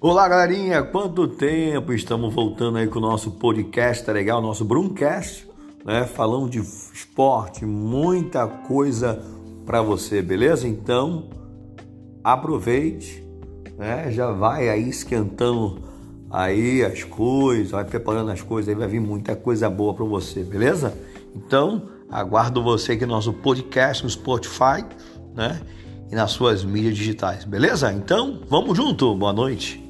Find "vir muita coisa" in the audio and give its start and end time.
18.86-19.68